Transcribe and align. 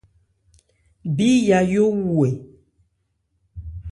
Bí 1.15 1.29
Yayó 1.47 1.85
wu 2.03 2.15
ɛ? 2.27 2.29